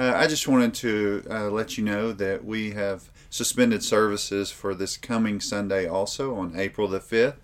[0.00, 4.74] Uh, I just wanted to uh, let you know that we have suspended services for
[4.74, 7.34] this coming Sunday also on April the 5th.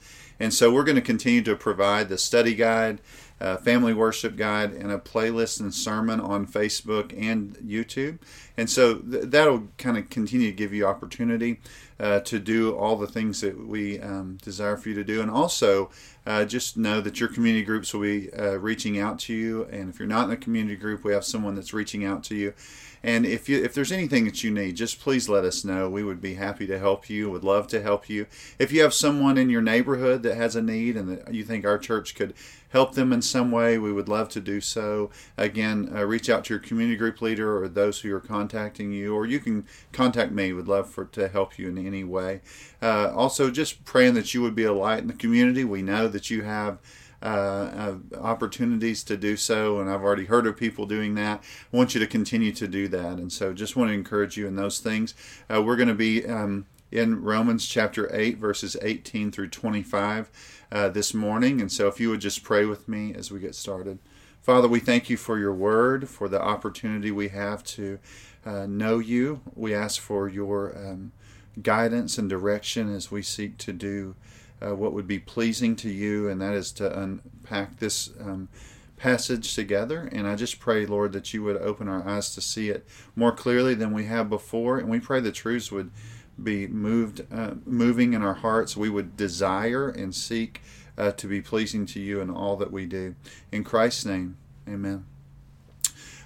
[0.40, 3.02] And so we're going to continue to provide the study guide,
[3.40, 8.18] uh, family worship guide, and a playlist and sermon on Facebook and YouTube.
[8.56, 11.60] And so th- that'll kind of continue to give you opportunity
[11.98, 15.20] uh, to do all the things that we um, desire for you to do.
[15.20, 15.90] And also,
[16.26, 19.64] uh, just know that your community groups will be uh, reaching out to you.
[19.64, 22.34] And if you're not in a community group, we have someone that's reaching out to
[22.34, 22.54] you.
[23.02, 25.88] And if you if there's anything that you need, just please let us know.
[25.88, 27.30] We would be happy to help you.
[27.30, 28.26] Would love to help you.
[28.58, 31.64] If you have someone in your neighborhood that has a need and that you think
[31.64, 32.34] our church could
[32.76, 35.08] help them in some way, we would love to do so.
[35.38, 39.14] Again, uh, reach out to your community group leader or those who are contacting you,
[39.14, 40.52] or you can contact me.
[40.52, 42.42] Would love for to help you in any way.
[42.82, 45.64] Uh, also, just praying that you would be a light in the community.
[45.64, 46.78] We know that you have
[47.22, 51.42] uh, opportunities to do so, and I've already heard of people doing that.
[51.72, 54.46] I want you to continue to do that, and so just want to encourage you
[54.46, 55.14] in those things.
[55.50, 60.30] Uh, we're going to be um, in Romans chapter 8, verses 18 through 25
[60.70, 63.54] uh, this morning, and so if you would just pray with me as we get
[63.54, 63.98] started.
[64.42, 67.98] Father, we thank you for your word, for the opportunity we have to
[68.44, 69.40] uh, know you.
[69.54, 71.12] We ask for your um,
[71.60, 74.14] guidance and direction as we seek to do
[74.64, 78.48] uh, what would be pleasing to you, and that is to unpack this um,
[78.96, 80.08] passage together.
[80.12, 83.32] And I just pray, Lord, that you would open our eyes to see it more
[83.32, 84.78] clearly than we have before.
[84.78, 85.90] And we pray the truths would
[86.42, 88.76] be moved, uh, moving in our hearts.
[88.76, 90.62] We would desire and seek
[90.98, 93.14] uh, to be pleasing to you in all that we do.
[93.52, 94.36] In Christ's name,
[94.68, 95.04] amen.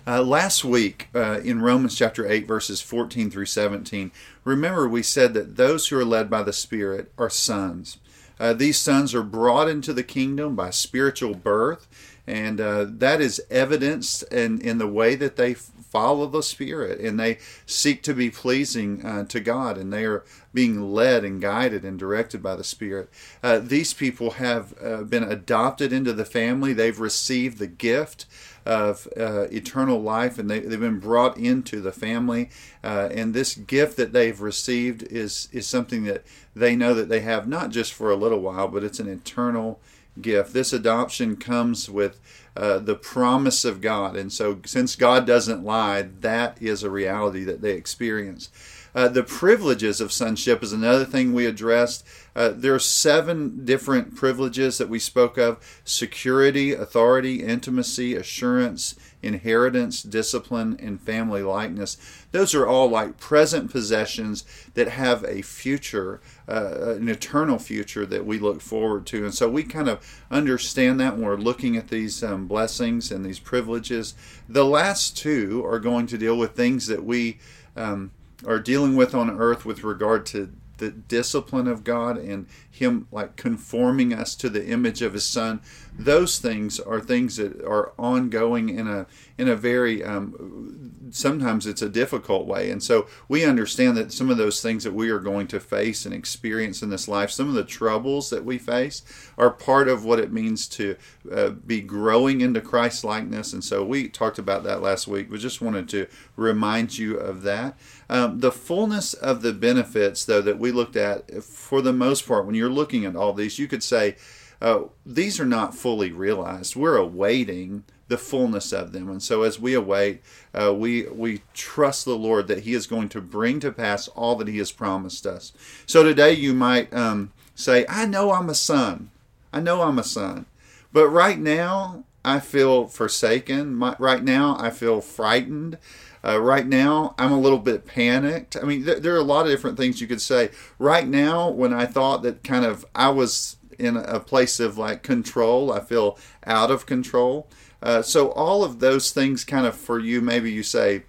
[0.07, 4.11] Uh, last week uh, in Romans chapter 8, verses 14 through 17,
[4.45, 7.99] remember we said that those who are led by the Spirit are sons.
[8.39, 11.87] Uh, these sons are brought into the kingdom by spiritual birth,
[12.31, 17.19] and uh, that is evidenced in, in the way that they follow the Spirit and
[17.19, 21.85] they seek to be pleasing uh, to God, and they are being led and guided
[21.85, 23.11] and directed by the Spirit.
[23.43, 28.27] Uh, these people have uh, been adopted into the family, they've received the gift
[28.65, 32.51] of uh, eternal life, and they, they've been brought into the family.
[32.85, 36.23] Uh, and this gift that they've received is is something that
[36.55, 39.81] they know that they have not just for a little while, but it's an eternal
[40.21, 40.53] gift.
[40.53, 42.21] This adoption comes with
[42.57, 47.45] uh, the promise of God, and so since God doesn't lie, that is a reality
[47.45, 48.51] that they experience.
[48.95, 52.05] Uh, the privileges of sonship is another thing we addressed.
[52.35, 60.03] Uh, there are seven different privileges that we spoke of security, authority, intimacy, assurance, inheritance,
[60.03, 61.97] discipline, and family likeness.
[62.33, 64.45] Those are all like present possessions
[64.75, 69.25] that have a future, uh, an eternal future that we look forward to.
[69.25, 73.25] And so we kind of understand that when we're looking at these um, blessings and
[73.25, 74.15] these privileges.
[74.49, 77.39] The last two are going to deal with things that we.
[77.77, 78.13] Um,
[78.47, 83.37] are dealing with on earth with regard to the discipline of God and Him like
[83.37, 85.61] conforming us to the image of His Son.
[86.05, 89.07] Those things are things that are ongoing in a
[89.37, 94.31] in a very um, sometimes it's a difficult way, and so we understand that some
[94.31, 97.49] of those things that we are going to face and experience in this life, some
[97.49, 99.03] of the troubles that we face,
[99.37, 100.97] are part of what it means to
[101.31, 103.53] uh, be growing into Christ likeness.
[103.53, 105.31] And so we talked about that last week.
[105.31, 106.07] We just wanted to
[106.37, 107.79] remind you of that.
[108.09, 112.47] Um, the fullness of the benefits, though, that we looked at, for the most part,
[112.47, 114.17] when you're looking at all these, you could say
[114.61, 116.77] uh, these are not fully realized.
[116.77, 120.21] We're awaiting the fullness of them, and so as we await,
[120.53, 124.37] uh, we we trust the Lord that He is going to bring to pass all
[124.37, 125.53] that He has promised us.
[125.87, 129.11] So today, you might um, say, "I know I'm a son.
[129.53, 130.47] I know I'm a son,"
[130.93, 133.75] but right now I feel forsaken.
[133.75, 135.79] My, right now I feel frightened.
[136.23, 138.55] Uh, right now, I'm a little bit panicked.
[138.55, 140.51] I mean, th- there are a lot of different things you could say.
[140.79, 145.03] Right now, when I thought that kind of I was in a place of like
[145.03, 147.49] control, I feel out of control.
[147.83, 151.05] Uh, so, all of those things kind of for you, maybe you say,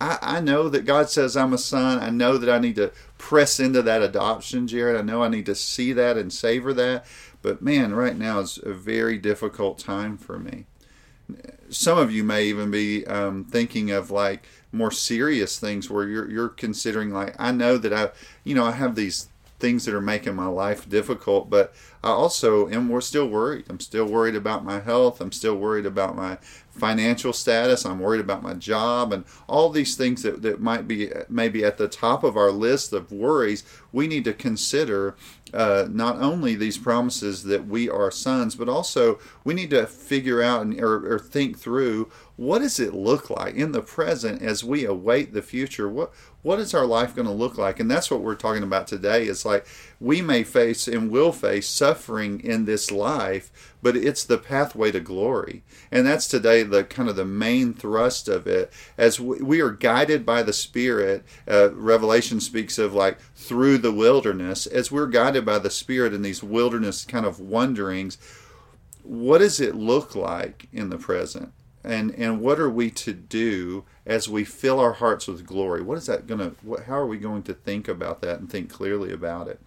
[0.00, 2.00] I, I know that God says I'm a son.
[2.00, 4.96] I know that I need to press into that adoption, Jared.
[4.96, 7.06] I know I need to see that and savor that.
[7.40, 10.66] But man, right now is a very difficult time for me
[11.70, 16.30] some of you may even be um, thinking of like more serious things where you're
[16.30, 18.10] you're considering like I know that I
[18.44, 22.68] you know I have these things that are making my life difficult, but I also
[22.68, 23.64] am we're still worried.
[23.68, 25.20] I'm still worried about my health.
[25.20, 26.38] I'm still worried about my
[26.70, 27.84] financial status.
[27.84, 31.76] I'm worried about my job and all these things that, that might be maybe at
[31.76, 33.64] the top of our list of worries.
[33.90, 35.16] We need to consider
[35.52, 40.40] uh, not only these promises that we are sons, but also we need to figure
[40.40, 44.62] out and, or, or think through what does it look like in the present as
[44.62, 45.88] we await the future?
[45.88, 46.12] What
[46.48, 47.78] what is our life going to look like?
[47.78, 49.24] And that's what we're talking about today.
[49.24, 49.66] It's like
[50.00, 55.00] we may face and will face suffering in this life, but it's the pathway to
[55.00, 55.62] glory.
[55.92, 58.72] And that's today the kind of the main thrust of it.
[58.96, 64.66] As we, are guided by the Spirit, uh, Revelation speaks of like through the wilderness.
[64.66, 68.16] As we're guided by the Spirit in these wilderness kind of wanderings,
[69.02, 71.52] what does it look like in the present?
[71.88, 75.82] And and what are we to do as we fill our hearts with glory?
[75.82, 78.70] What is that going to how are we going to think about that and think
[78.70, 79.60] clearly about it?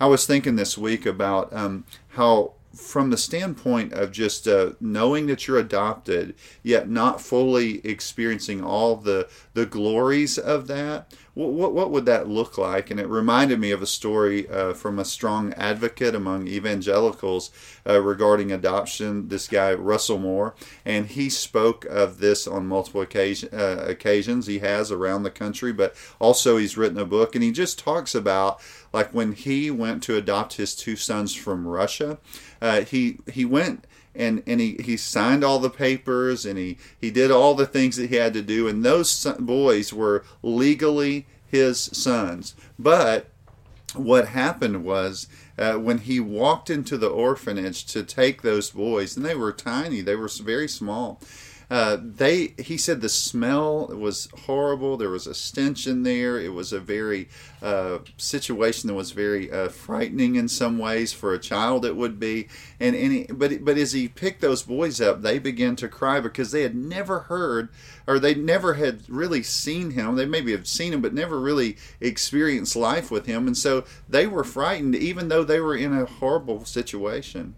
[0.00, 5.26] I was thinking this week about um, how from the standpoint of just uh, knowing
[5.26, 11.72] that you're adopted, yet not fully experiencing all the the glories of that, what, what,
[11.72, 12.90] what would that look like?
[12.90, 17.52] And it reminded me of a story uh, from a strong advocate among evangelicals
[17.86, 19.28] uh, regarding adoption.
[19.28, 24.48] This guy Russell Moore, and he spoke of this on multiple occasion, uh, occasions.
[24.48, 28.16] He has around the country, but also he's written a book, and he just talks
[28.16, 28.60] about
[28.92, 32.18] like when he went to adopt his two sons from Russia
[32.60, 33.84] uh, he he went
[34.18, 37.96] and and he, he signed all the papers and he he did all the things
[37.96, 38.68] that he had to do.
[38.68, 42.54] And those son, boys were legally his sons.
[42.78, 43.30] But
[43.94, 49.24] what happened was uh, when he walked into the orphanage to take those boys and
[49.24, 51.20] they were tiny they were very small
[51.70, 54.96] uh, they he said the smell was horrible.
[54.96, 56.38] There was a stench in there.
[56.38, 57.28] It was a very
[57.60, 61.84] uh, situation that was very uh, frightening in some ways for a child.
[61.84, 62.48] It would be,
[62.80, 66.52] and he, but but as he picked those boys up, they began to cry because
[66.52, 67.68] they had never heard
[68.06, 70.16] or they never had really seen him.
[70.16, 74.26] They maybe have seen him, but never really experienced life with him, and so they
[74.26, 77.54] were frightened, even though they were in a horrible situation.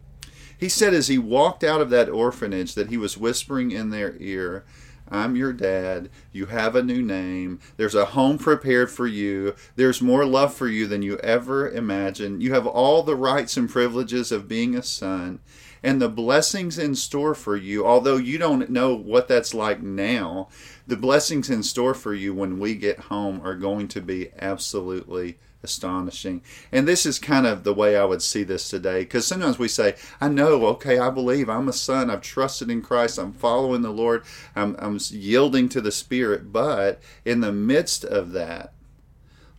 [0.61, 4.15] He said as he walked out of that orphanage that he was whispering in their
[4.21, 4.62] ear,
[5.09, 6.11] I'm your dad.
[6.33, 7.61] You have a new name.
[7.79, 9.55] There's a home prepared for you.
[9.77, 12.43] There's more love for you than you ever imagined.
[12.43, 15.41] You have all the rights and privileges of being a son
[15.83, 20.49] and the blessings in store for you, although you don't know what that's like now,
[20.87, 25.39] the blessings in store for you when we get home are going to be absolutely
[25.62, 26.43] astonishing.
[26.73, 29.69] And this is kind of the way I would see this today because sometimes we
[29.69, 33.83] say, I know, okay, I believe I'm a son, I've trusted in Christ, I'm following
[33.83, 34.25] the Lord,
[34.57, 38.73] I'm, I'm yielding to the Spirit, but in the midst of that,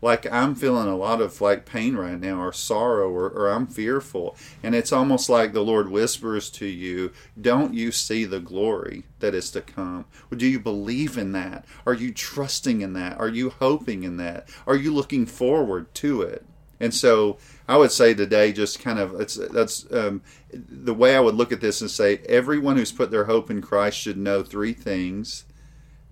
[0.01, 3.68] like I'm feeling a lot of like pain right now or sorrow or, or, I'm
[3.68, 4.36] fearful.
[4.63, 9.36] And it's almost like the Lord whispers to you, Don't you see the glory that
[9.36, 10.06] is to come?
[10.36, 11.65] Do you believe in that?
[11.86, 13.19] Are you trusting in that?
[13.19, 14.50] Are you hoping in that?
[14.65, 16.45] Are you looking forward to it?
[16.80, 17.38] And so
[17.68, 19.12] I would say today, just kind of,
[19.53, 23.25] that's um, the way I would look at this and say, everyone who's put their
[23.25, 25.45] hope in Christ should know three things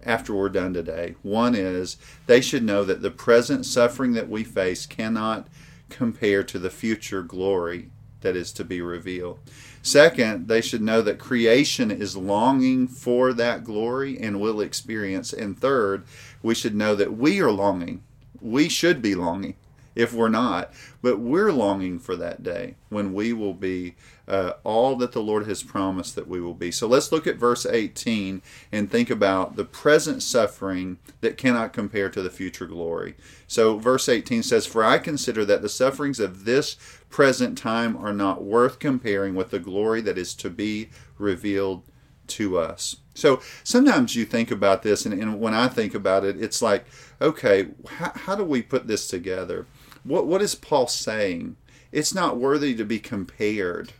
[0.03, 1.15] after we're done today.
[1.21, 5.47] One is they should know that the present suffering that we face cannot
[5.89, 7.89] compare to the future glory
[8.21, 9.39] that is to be revealed.
[9.81, 15.31] Second, they should know that creation is longing for that glory and will experience.
[15.31, 16.03] And third,
[16.43, 18.03] we should know that we are longing.
[18.41, 19.55] We should be longing
[19.95, 20.71] if we're not.
[21.01, 23.95] But we're longing for that day when we will be
[24.27, 26.71] uh, all that the Lord has promised that we will be.
[26.71, 28.41] So let's look at verse 18
[28.71, 33.15] and think about the present suffering that cannot compare to the future glory.
[33.47, 36.77] So, verse 18 says, For I consider that the sufferings of this
[37.09, 41.83] present time are not worth comparing with the glory that is to be revealed
[42.27, 42.97] to us.
[43.15, 46.85] So sometimes you think about this, and, and when I think about it, it's like,
[47.21, 49.65] okay, how, how do we put this together?
[50.03, 51.55] What what is Paul saying?
[51.91, 53.93] It's not worthy to be compared.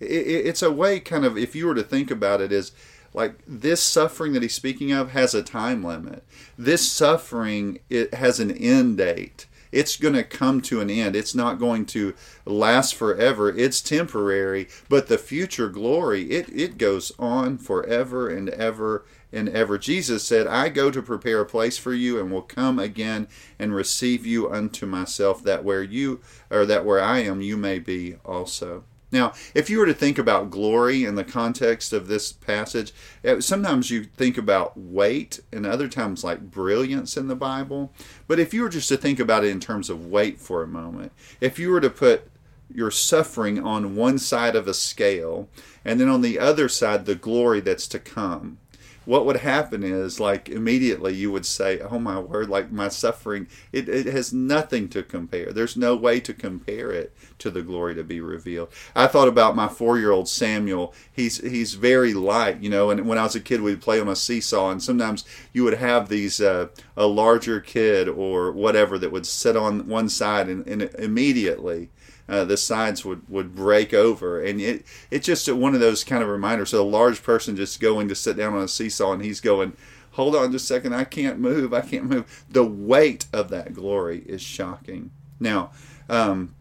[0.00, 2.72] It, it, it's a way, kind of, if you were to think about it, is
[3.12, 6.24] like this suffering that he's speaking of has a time limit.
[6.58, 9.46] This suffering it has an end date.
[9.74, 11.16] It's going to come to an end.
[11.16, 12.14] It's not going to
[12.46, 13.50] last forever.
[13.50, 19.76] It's temporary, but the future glory, it, it goes on forever and ever and ever.
[19.76, 23.26] Jesus said, I go to prepare a place for you and will come again
[23.58, 27.80] and receive you unto myself, that where you or that where I am, you may
[27.80, 28.84] be also.
[29.14, 32.92] Now, if you were to think about glory in the context of this passage,
[33.22, 37.92] eh, sometimes you think about weight and other times like brilliance in the Bible.
[38.26, 40.66] But if you were just to think about it in terms of weight for a
[40.66, 42.28] moment, if you were to put
[42.68, 45.48] your suffering on one side of a scale
[45.84, 48.58] and then on the other side the glory that's to come,
[49.04, 53.46] what would happen is like immediately you would say oh my word like my suffering
[53.72, 55.52] it, it has nothing to compare.
[55.52, 58.68] There's no way to compare it to the glory to be revealed.
[58.94, 60.94] I thought about my four-year-old samuel.
[61.12, 64.08] He's he's very light you know and when i was a kid we'd play on
[64.08, 69.12] a seesaw and sometimes you would have these uh, a larger kid or whatever that
[69.12, 71.90] would sit on one side and, and immediately
[72.28, 74.42] uh, the sides would, would break over.
[74.42, 76.70] And it it's just one of those kind of reminders.
[76.70, 79.76] So a large person just going to sit down on a seesaw and he's going,
[80.12, 82.44] hold on just a second, I can't move, I can't move.
[82.48, 85.10] The weight of that glory is shocking.
[85.40, 85.72] Now,
[86.08, 86.54] um,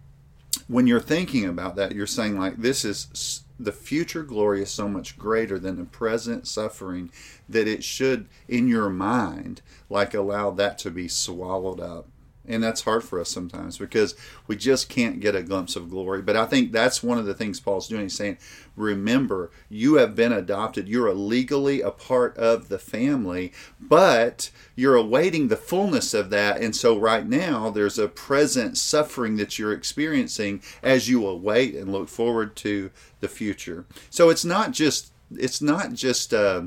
[0.68, 4.90] when you're thinking about that, you're saying like this is the future glory is so
[4.90, 7.12] much greater than the present suffering
[7.48, 12.08] that it should in your mind like allow that to be swallowed up
[12.46, 14.16] and that's hard for us sometimes because
[14.48, 16.22] we just can't get a glimpse of glory.
[16.22, 18.04] But I think that's one of the things Paul's doing.
[18.04, 18.38] He's saying,
[18.76, 20.90] remember, you have been adopted.
[20.90, 26.62] You're legally a part of the family, but you're awaiting the fullness of that.
[26.62, 31.92] And so right now, there's a present suffering that you're experiencing as you await and
[31.92, 33.86] look forward to the future.
[34.10, 36.64] So it's not just, it's not just, uh,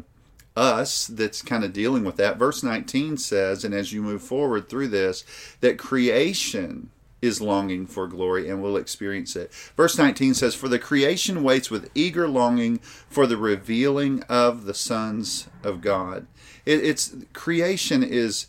[0.57, 2.39] us that's kind of dealing with that.
[2.39, 5.25] Verse 19 says, and as you move forward through this,
[5.61, 6.91] that creation
[7.23, 9.53] is longing for glory and will experience it.
[9.77, 14.75] Verse 19 says, For the creation waits with eager longing for the revealing of the
[14.75, 16.27] sons of God.
[16.65, 18.47] It, it's creation is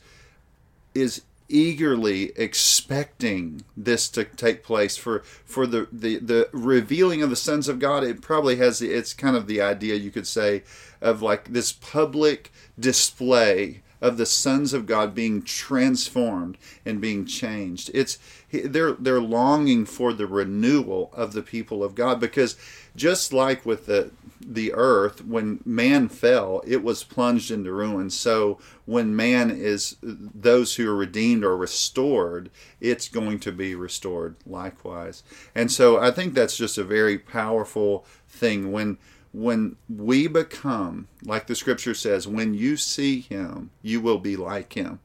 [0.93, 7.37] is eagerly expecting this to take place for for the, the the revealing of the
[7.37, 10.63] sons of God it probably has it's kind of the idea you could say
[11.01, 17.89] of like this public display of the sons of God being transformed and being changed.
[17.93, 18.19] It's
[18.51, 22.55] they're they're longing for the renewal of the people of God because
[22.95, 28.09] just like with the the earth when man fell it was plunged into ruin.
[28.09, 32.49] So when man is those who are redeemed or restored
[32.79, 35.23] it's going to be restored likewise.
[35.55, 38.71] And so i think that's just a very powerful thing.
[38.71, 38.97] When
[39.37, 44.73] when we become like the scripture says when you see him you will be like
[44.73, 44.99] him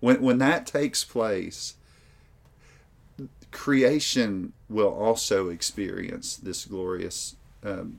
[0.00, 1.74] when when that takes place
[3.52, 7.98] creation will also experience this glorious um,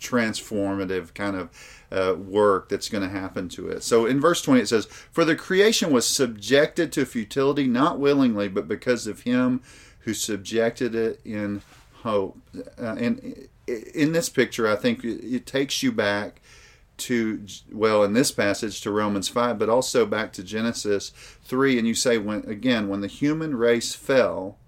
[0.00, 1.50] transformative kind of
[1.90, 3.82] uh, work that's going to happen to it.
[3.82, 8.48] So in verse 20 it says, For the creation was subjected to futility, not willingly,
[8.48, 9.60] but because of him
[10.00, 11.60] who subjected it in
[12.02, 12.38] hope.
[12.80, 16.40] Uh, and in this picture, I think it takes you back
[16.96, 21.10] to well in this passage to Romans 5 but also back to Genesis
[21.42, 24.58] 3 and you say when again when the human race fell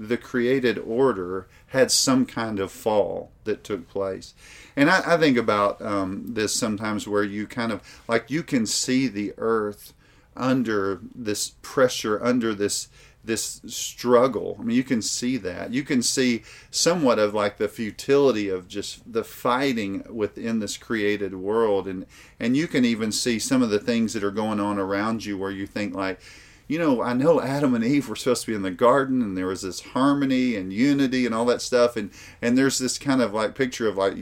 [0.00, 4.32] the created order had some kind of fall that took place.
[4.74, 8.64] And I, I think about um, this sometimes where you kind of like you can
[8.64, 9.92] see the earth
[10.34, 12.88] under this pressure, under this
[13.24, 14.56] this struggle.
[14.58, 15.72] I mean, you can see that.
[15.72, 21.34] You can see somewhat of like the futility of just the fighting within this created
[21.34, 22.06] world, and
[22.38, 25.36] and you can even see some of the things that are going on around you
[25.36, 26.20] where you think like
[26.66, 29.36] you know, I know Adam and Eve were supposed to be in the garden and
[29.36, 31.96] there was this harmony and unity and all that stuff.
[31.96, 34.14] And, and there's this kind of like picture of like,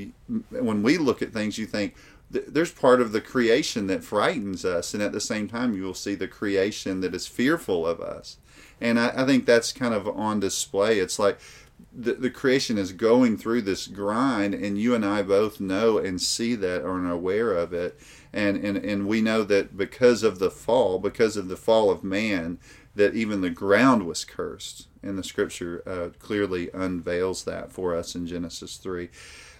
[0.48, 1.94] when we look at things, you think,
[2.30, 5.94] there's part of the creation that frightens us, and at the same time, you will
[5.94, 8.36] see the creation that is fearful of us.
[8.80, 10.98] And I, I think that's kind of on display.
[10.98, 11.38] It's like
[11.92, 16.20] the, the creation is going through this grind, and you and I both know and
[16.20, 17.98] see that or are aware of it.
[18.32, 22.04] And, and and we know that because of the fall because of the fall of
[22.04, 22.58] man
[22.94, 24.88] that even the ground was cursed.
[25.02, 29.08] And the scripture uh, clearly unveils that for us in genesis 3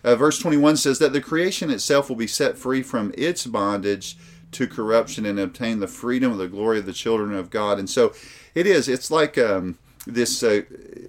[0.04, 4.16] uh, verse 21 says that the creation itself will be set free from its bondage
[4.52, 7.88] to corruption and obtain the freedom of the glory of the children of god and
[7.88, 8.12] so
[8.55, 10.62] it is it's like um, this uh,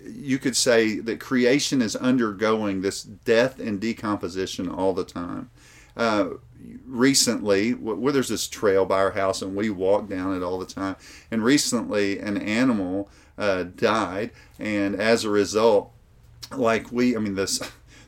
[0.06, 5.50] you could say that creation is undergoing this death and decomposition all the time
[5.96, 6.30] uh,
[6.86, 10.66] recently, where there's this trail by our house, and we walk down it all the
[10.66, 10.96] time.
[11.30, 15.92] And recently, an animal uh, died, and as a result,
[16.56, 17.60] like we, I mean, this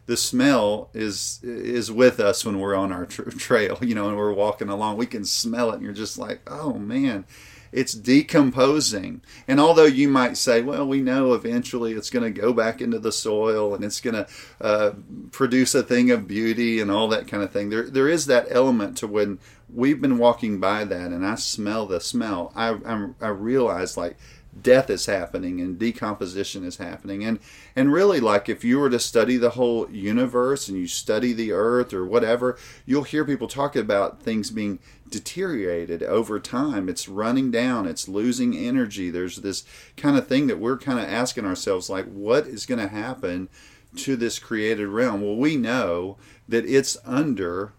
[0.05, 4.17] the smell is is with us when we're on our tra- trail, you know, and
[4.17, 4.98] we're walking along.
[4.98, 7.25] We can smell it, and you're just like, oh man,
[7.72, 9.22] it's decomposing.
[9.48, 13.00] And although you might say, well, we know eventually it's going to go back into
[13.00, 14.27] the soil and it's going to
[14.60, 14.93] uh,
[15.31, 18.48] produce a thing of beauty and all that kind of thing, there, there is that
[18.50, 19.39] element to when
[19.74, 24.17] we've been walking by that and I smell the smell, I, I, I realize like,
[24.60, 27.24] death is happening and decomposition is happening.
[27.24, 27.39] And
[27.75, 31.51] and really like if you were to study the whole universe and you study the
[31.51, 34.79] earth or whatever you'll hear people talk about things being
[35.10, 36.89] deteriorated over time.
[36.89, 37.88] It's running down.
[37.88, 39.10] It's losing energy.
[39.10, 39.63] There's this
[39.98, 43.50] kind of thing that we're kind of asking ourselves like what is going to happen
[43.98, 45.22] to this created realm?
[45.22, 46.17] Well we know
[46.48, 47.74] that it's under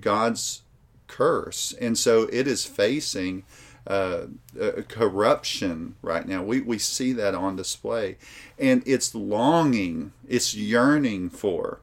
[0.00, 0.62] god's
[1.06, 1.74] curse.
[1.80, 3.44] And so it is facing
[3.86, 4.26] uh,
[4.60, 6.42] uh, corruption right now.
[6.42, 8.16] We, we see that on display.
[8.58, 11.80] And it's longing, it's yearning for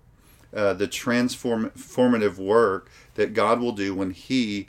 [0.53, 4.67] uh, the transformative work that God will do when He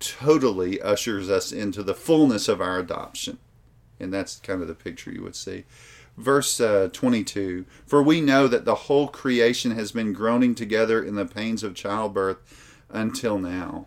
[0.00, 3.38] totally ushers us into the fullness of our adoption.
[3.98, 5.64] And that's kind of the picture you would see.
[6.16, 11.14] Verse uh, 22 For we know that the whole creation has been groaning together in
[11.14, 13.86] the pains of childbirth until now.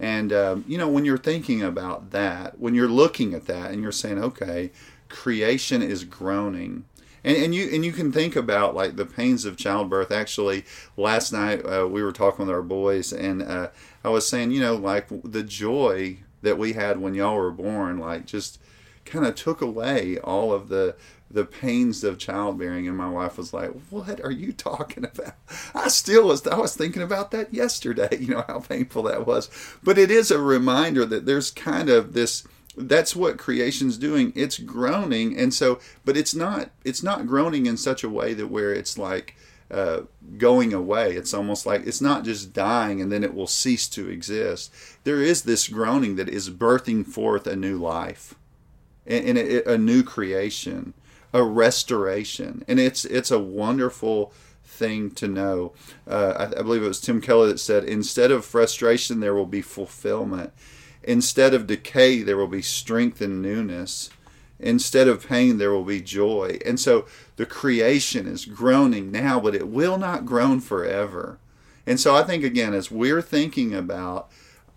[0.00, 3.82] And, um, you know, when you're thinking about that, when you're looking at that and
[3.82, 4.70] you're saying, okay,
[5.10, 6.84] creation is groaning.
[7.22, 10.10] And, and you and you can think about like the pains of childbirth.
[10.10, 10.64] Actually,
[10.96, 13.68] last night uh, we were talking with our boys, and uh,
[14.02, 17.98] I was saying, you know, like the joy that we had when y'all were born,
[17.98, 18.58] like just
[19.04, 20.96] kind of took away all of the
[21.30, 25.34] the pains of childbearing and my wife was like what are you talking about?
[25.74, 29.50] I still was i was thinking about that yesterday you know how painful that was.
[29.82, 32.44] But it is a reminder that there's kind of this
[32.76, 34.32] that's what creation's doing.
[34.34, 38.48] It's groaning and so but it's not it's not groaning in such a way that
[38.48, 39.36] where it's like
[39.70, 40.02] uh,
[40.36, 41.12] going away.
[41.12, 44.72] It's almost like it's not just dying and then it will cease to exist.
[45.04, 48.34] There is this groaning that is birthing forth a new life
[49.06, 50.94] and, and a, a new creation
[51.32, 54.32] a restoration, and it's it's a wonderful
[54.64, 55.72] thing to know.
[56.06, 59.46] Uh, I, I, believe it was Tim Keller that said, "Instead of frustration, there will
[59.46, 60.52] be fulfillment.
[61.02, 64.10] Instead of decay, there will be strength and newness.
[64.58, 67.06] Instead of pain, there will be joy." And so
[67.36, 71.38] the creation is groaning now, but it will not groan forever.
[71.86, 74.30] And so I think again, as we're thinking about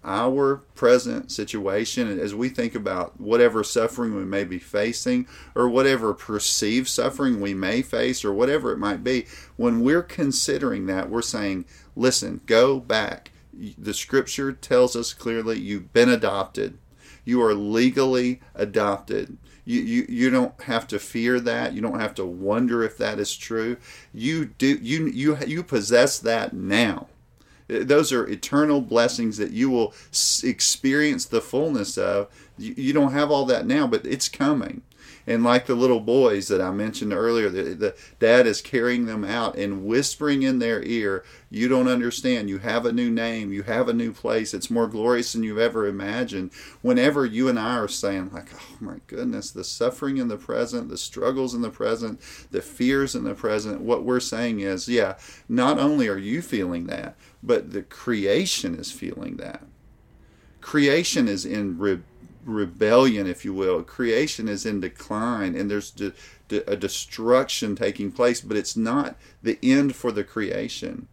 [0.04, 6.14] our present situation as we think about whatever suffering we may be facing or whatever
[6.14, 11.22] perceived suffering we may face or whatever it might be, when we're considering that, we're
[11.22, 13.32] saying, listen, go back.
[13.78, 16.78] The scripture tells us clearly you've been adopted.
[17.24, 19.38] You are legally adopted.
[19.66, 21.74] You, you, you don't have to fear that.
[21.74, 23.78] You don't have to wonder if that is true.
[24.14, 27.08] You do you you you possess that now
[27.70, 29.94] Uh, those are eternal blessings that you will
[30.44, 32.28] experience the fullness of.
[32.58, 34.82] You don't have all that now, but it's coming.
[35.26, 39.24] And like the little boys that I mentioned earlier, the, the, dad is carrying them
[39.24, 42.50] out and whispering in their ear, You don't understand.
[42.50, 43.54] You have a new name.
[43.54, 44.54] You have a new place.
[44.54, 46.52] It's more glorious than you've ever imagined.
[46.82, 50.90] Whenever you and I are saying, like, Oh my goodness, the suffering in the present,
[50.90, 52.20] the struggles in the present,
[52.52, 55.16] the fears in the present, what we're saying is, Yeah,
[55.48, 59.64] not only are you feeling that, but the creation is feeling that.
[60.60, 62.00] Creation is in re-
[62.44, 63.84] rebellion, if you will.
[63.84, 66.14] Creation is in decline, and there's de-
[66.48, 71.08] de- a destruction taking place, but it's not the end for the creation.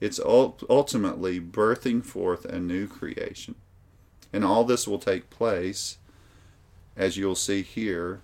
[0.00, 3.56] It's ultimately birthing forth a new creation.
[4.32, 5.98] And all this will take place,
[6.96, 8.20] as you'll see here,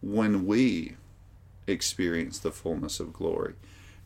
[0.00, 0.96] when we
[1.66, 3.54] experience the fullness of glory.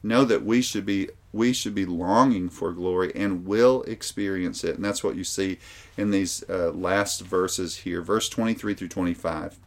[0.03, 4.77] Know that we should be we should be longing for glory and will experience it.
[4.77, 5.59] And that's what you see
[5.97, 9.59] in these uh, last verses here, verse 23 through 25.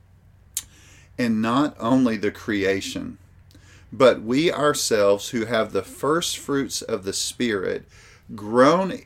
[1.17, 3.17] And not only the creation,
[3.91, 7.86] but we ourselves who have the first fruits of the Spirit
[8.36, 9.01] groan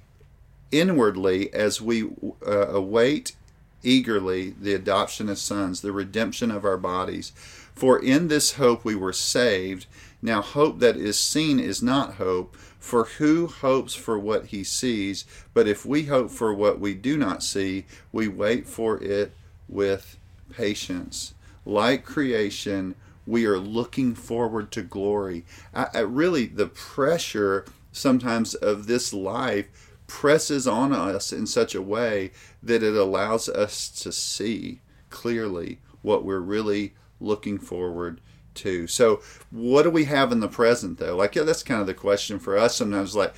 [0.71, 2.09] inwardly as we
[2.45, 3.35] uh, await
[3.83, 7.31] eagerly the adoption as sons, the redemption of our bodies.
[7.73, 9.85] For in this hope we were saved.
[10.21, 15.25] Now, hope that is seen is not hope, for who hopes for what he sees?
[15.53, 19.33] But if we hope for what we do not see, we wait for it
[19.67, 20.17] with
[20.51, 21.33] patience.
[21.65, 25.45] Like creation, we are looking forward to glory.
[25.73, 29.67] I, I really, the pressure sometimes of this life
[30.07, 32.31] presses on us in such a way
[32.63, 38.19] that it allows us to see clearly what we're really looking forward
[38.55, 38.87] to.
[38.87, 41.15] So, what do we have in the present though?
[41.15, 43.15] Like, yeah, that's kind of the question for us sometimes.
[43.15, 43.33] Like,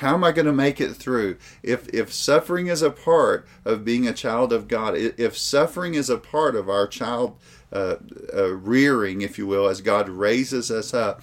[0.00, 1.36] how am I going to make it through?
[1.62, 6.10] If if suffering is a part of being a child of God, if suffering is
[6.10, 7.36] a part of our child
[7.72, 7.96] uh,
[8.32, 11.22] uh, rearing, if you will, as God raises us up,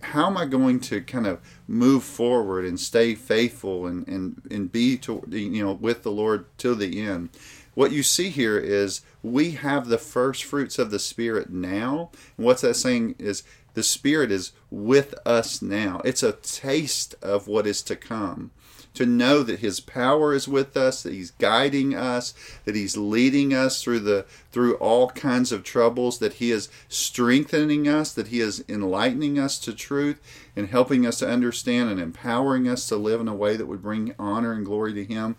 [0.00, 4.72] how am I going to kind of move forward and stay faithful and and and
[4.72, 7.30] be to, you know with the Lord till the end?
[7.74, 12.10] What you see here is we have the first fruits of the Spirit now.
[12.36, 16.02] And what's that saying is the Spirit is with us now.
[16.04, 18.50] It's a taste of what is to come.
[18.94, 22.34] To know that His power is with us, that He's guiding us,
[22.66, 27.88] that He's leading us through the through all kinds of troubles, that He is strengthening
[27.88, 30.20] us, that He is enlightening us to truth
[30.54, 33.80] and helping us to understand and empowering us to live in a way that would
[33.80, 35.36] bring honor and glory to Him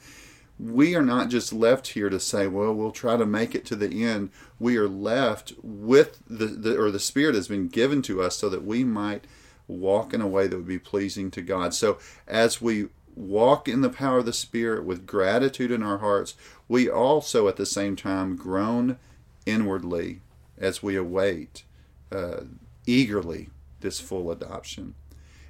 [0.63, 3.75] we are not just left here to say, well, we'll try to make it to
[3.75, 4.29] the end.
[4.59, 8.47] We are left with the, the or the Spirit has been given to us so
[8.49, 9.25] that we might
[9.67, 11.73] walk in a way that would be pleasing to God.
[11.73, 11.97] So
[12.27, 16.35] as we walk in the power of the Spirit with gratitude in our hearts,
[16.69, 18.97] we also at the same time groan
[19.45, 20.21] inwardly
[20.57, 21.63] as we await
[22.11, 22.41] uh,
[22.85, 23.49] eagerly
[23.81, 24.95] this full adoption.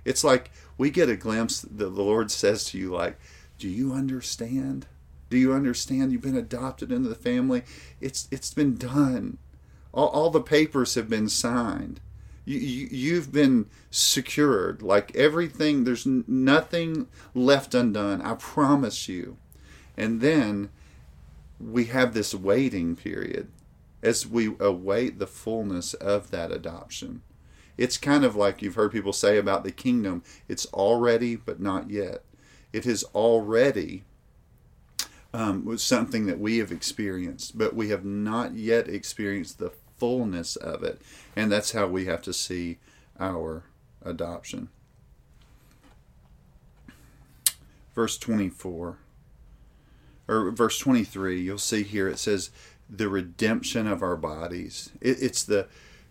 [0.05, 3.19] It's like we get a glimpse, that the Lord says to you, like,
[3.59, 4.87] do you understand?
[5.33, 6.11] Do you understand?
[6.11, 7.63] You've been adopted into the family.
[7.99, 9.39] It's it's been done.
[9.91, 11.99] All, all the papers have been signed.
[12.45, 14.83] You, you you've been secured.
[14.83, 18.21] Like everything, there's nothing left undone.
[18.21, 19.37] I promise you.
[19.97, 20.69] And then
[21.59, 23.47] we have this waiting period
[24.03, 27.23] as we await the fullness of that adoption.
[27.75, 31.89] It's kind of like you've heard people say about the kingdom it's already, but not
[31.89, 32.23] yet.
[32.71, 34.03] It is already
[35.33, 40.55] um, was something that we have experienced, but we have not yet experienced the fullness
[40.55, 41.01] of it.
[41.35, 42.77] And that's how we have to see
[43.19, 43.63] our
[44.03, 44.69] adoption.
[47.95, 48.97] Verse 24,
[50.27, 52.49] or verse 23, you'll see here it says,
[52.89, 54.91] the redemption of our bodies.
[54.99, 55.67] It, it's the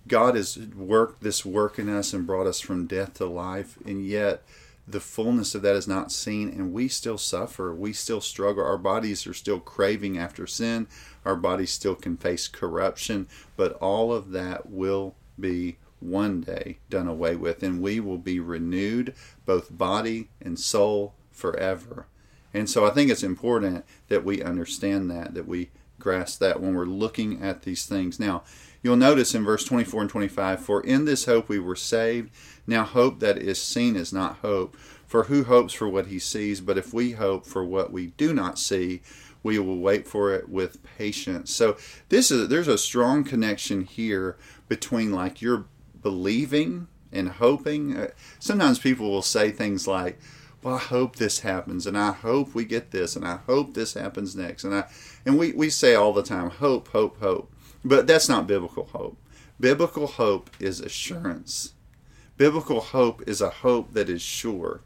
[0.09, 4.05] God has worked this work in us and brought us from death to life, and
[4.05, 4.43] yet
[4.87, 7.75] the fullness of that is not seen and we still suffer.
[7.75, 8.65] We still struggle.
[8.65, 10.89] Our bodies are still craving after sin.
[11.25, 13.29] Our bodies still can face corruption.
[13.57, 18.41] But all of that will be one day done away with and we will be
[18.41, 19.15] renewed
[19.47, 22.07] both body and soul forever.
[22.53, 26.75] And so i think it's important that we understand that that we grasp that when
[26.75, 28.19] we're looking at these things.
[28.19, 28.43] Now
[28.83, 32.31] you'll notice in verse 24 and 25 for in this hope we were saved
[32.67, 36.61] now, hope that is seen is not hope, for who hopes for what he sees?
[36.61, 39.03] But if we hope for what we do not see,
[39.43, 41.53] we will wait for it with patience.
[41.53, 41.77] So
[42.09, 44.37] this is there's a strong connection here
[44.69, 45.67] between like your
[46.01, 47.97] believing and hoping.
[47.97, 50.21] Uh, sometimes people will say things like,
[50.63, 53.95] "Well, I hope this happens, and I hope we get this, and I hope this
[53.95, 54.85] happens next," and I
[55.27, 57.53] and we we say all the time, "Hope, hope, hope,"
[57.85, 59.17] but that's not biblical hope.
[59.59, 61.75] Biblical hope is assurance.
[62.37, 64.81] Biblical hope is a hope that is sure.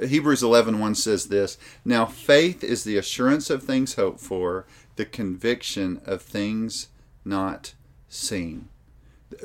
[0.00, 6.00] Hebrews 11:1 says this, "Now faith is the assurance of things hoped for, the conviction
[6.04, 6.88] of things
[7.24, 7.74] not
[8.08, 8.68] seen."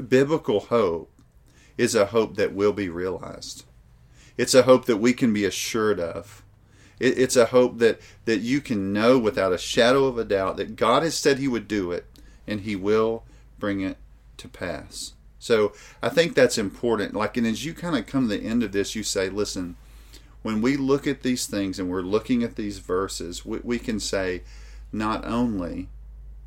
[0.07, 1.11] Biblical hope
[1.77, 3.63] is a hope that will be realized.
[4.37, 6.43] It's a hope that we can be assured of.
[6.99, 10.75] It's a hope that, that you can know without a shadow of a doubt that
[10.75, 12.05] God has said He would do it
[12.47, 13.23] and He will
[13.59, 13.97] bring it
[14.37, 15.13] to pass.
[15.39, 17.13] So I think that's important.
[17.13, 19.75] Like, and as you kind of come to the end of this, you say, listen,
[20.41, 23.99] when we look at these things and we're looking at these verses, we, we can
[23.99, 24.41] say,
[24.91, 25.89] not only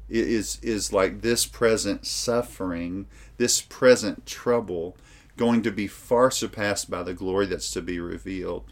[0.09, 4.96] is is like this present suffering, this present trouble,
[5.40, 8.62] going to be far surpassed by the glory that's to be revealed.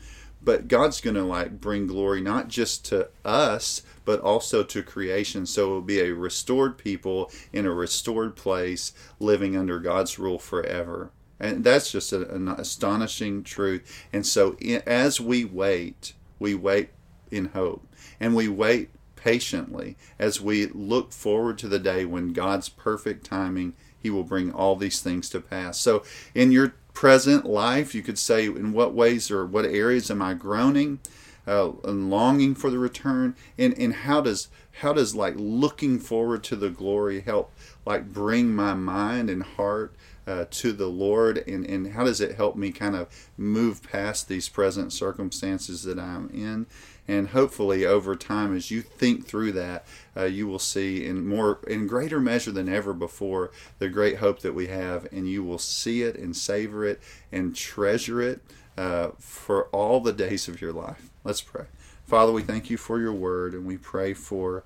[0.43, 5.47] But God's going to like bring glory not just to us but also to creation.
[5.47, 10.39] So it will be a restored people in a restored place living under God's rule
[10.39, 11.11] forever.
[11.41, 14.07] And that's just an astonishing truth.
[14.13, 14.55] And so
[14.87, 16.91] as we wait we wait
[17.31, 17.89] in hope.
[18.21, 23.73] And we wait patiently as we look forward to the day when God's perfect timing
[24.01, 26.03] he will bring all these things to pass so
[26.35, 27.95] in your present life.
[27.95, 30.99] You could say, in what ways or what areas am I groaning
[31.47, 33.37] uh, and longing for the return?
[33.57, 34.49] And, and how does
[34.81, 37.53] how does like looking forward to the glory help
[37.87, 39.95] like bring my mind and heart
[40.27, 41.39] uh, to the Lord?
[41.47, 46.01] And, and how does it help me kind of move past these present circumstances that
[46.01, 46.67] I'm in?
[47.09, 51.59] And hopefully over time as you think through that uh, you will see in more
[51.67, 55.09] in greater measure than ever before the great hope that we have.
[55.11, 57.01] And you will see it and savor it
[57.33, 58.43] and treasure it
[58.77, 61.09] uh, for all the days of your life.
[61.25, 61.65] Let's pray.
[62.07, 64.65] Father we thank you for your word and we pray for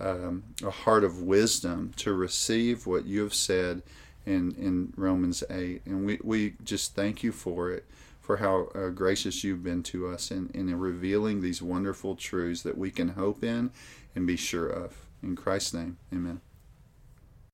[0.00, 3.82] um, a heart of wisdom to receive what you have said
[4.26, 7.84] in, in romans 8 and we, we just thank you for it
[8.24, 12.78] for how uh, gracious you've been to us in, in revealing these wonderful truths that
[12.78, 13.70] we can hope in
[14.14, 14.96] and be sure of.
[15.22, 16.40] In Christ's name, amen.